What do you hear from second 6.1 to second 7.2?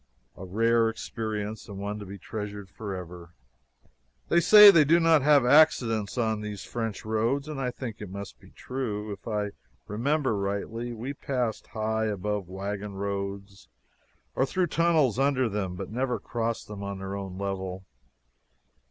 on these French